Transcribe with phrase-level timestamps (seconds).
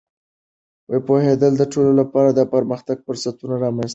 [1.07, 3.89] پوهېدل د ټولو لپاره د پرمختګ فرصتونه رامینځته کوي.